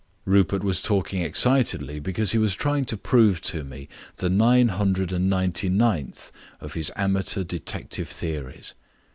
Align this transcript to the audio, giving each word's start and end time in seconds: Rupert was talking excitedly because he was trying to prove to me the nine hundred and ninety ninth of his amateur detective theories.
Rupert 0.25 0.63
was 0.63 0.81
talking 0.81 1.21
excitedly 1.21 1.99
because 1.99 2.31
he 2.31 2.39
was 2.39 2.55
trying 2.55 2.85
to 2.85 2.97
prove 2.97 3.39
to 3.41 3.63
me 3.63 3.87
the 4.15 4.31
nine 4.31 4.69
hundred 4.69 5.11
and 5.13 5.29
ninety 5.29 5.69
ninth 5.69 6.31
of 6.59 6.73
his 6.73 6.91
amateur 6.95 7.43
detective 7.43 8.07
theories. 8.09 8.73